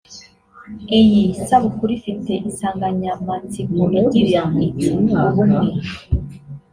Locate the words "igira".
3.99-4.43